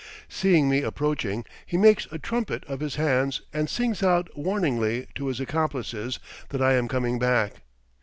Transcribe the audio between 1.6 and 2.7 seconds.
he makes a trumpet